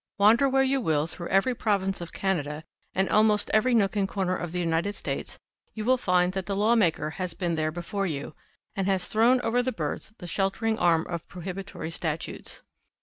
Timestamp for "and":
2.95-3.07, 3.95-4.07, 8.75-8.87